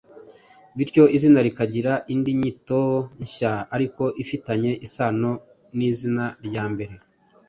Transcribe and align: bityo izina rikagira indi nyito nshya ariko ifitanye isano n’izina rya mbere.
bityo 0.77 1.03
izina 1.15 1.39
rikagira 1.47 1.93
indi 2.13 2.31
nyito 2.41 2.81
nshya 3.23 3.53
ariko 3.75 4.03
ifitanye 4.23 4.71
isano 4.85 5.31
n’izina 5.77 6.25
rya 6.47 6.63
mbere. 6.73 6.93